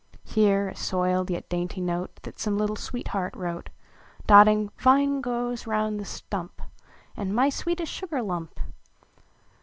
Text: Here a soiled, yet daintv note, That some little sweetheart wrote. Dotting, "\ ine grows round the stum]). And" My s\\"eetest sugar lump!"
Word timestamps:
Here 0.23 0.67
a 0.69 0.75
soiled, 0.75 1.29
yet 1.29 1.47
daintv 1.47 1.77
note, 1.83 2.15
That 2.23 2.39
some 2.39 2.57
little 2.57 2.75
sweetheart 2.75 3.35
wrote. 3.35 3.69
Dotting, 4.25 4.71
"\ 4.85 4.87
ine 4.99 5.21
grows 5.21 5.67
round 5.67 5.99
the 5.99 6.05
stum]). 6.05 6.49
And" 7.15 7.35
My 7.35 7.47
s\\"eetest 7.53 7.85
sugar 7.91 8.23
lump!" 8.23 8.59